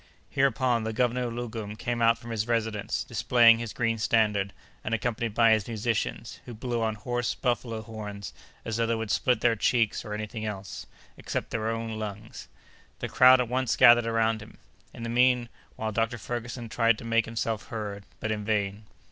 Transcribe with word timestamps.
Hereupon 0.31 0.83
the 0.83 0.93
Governor 0.93 1.27
of 1.27 1.33
Loggoum 1.33 1.75
came 1.77 2.01
out 2.01 2.17
from 2.17 2.31
his 2.31 2.47
residence, 2.47 3.03
displaying 3.03 3.59
his 3.59 3.71
green 3.71 3.99
standard, 3.99 4.51
and 4.83 4.95
accompanied 4.95 5.35
by 5.35 5.51
his 5.51 5.67
musicians, 5.67 6.39
who 6.45 6.55
blew 6.55 6.81
on 6.81 6.95
hoarse 6.95 7.35
buffalo 7.35 7.83
horns, 7.83 8.33
as 8.65 8.77
though 8.77 8.87
they 8.87 8.95
would 8.95 9.11
split 9.11 9.41
their 9.41 9.55
cheeks 9.55 10.03
or 10.03 10.15
any 10.15 10.25
thing 10.25 10.43
else, 10.43 10.87
excepting 11.19 11.51
their 11.59 11.69
own 11.69 11.99
lungs. 11.99 12.47
The 12.97 13.09
crowd 13.09 13.41
at 13.41 13.47
once 13.47 13.75
gathered 13.75 14.07
around 14.07 14.41
him. 14.41 14.57
In 14.91 15.03
the 15.03 15.09
mean 15.09 15.49
while 15.75 15.91
Dr. 15.91 16.17
Ferguson 16.17 16.67
tried 16.67 16.97
to 16.97 17.05
make 17.05 17.25
himself 17.25 17.67
heard, 17.67 18.03
but 18.19 18.31
in 18.31 18.43
vain. 18.43 18.85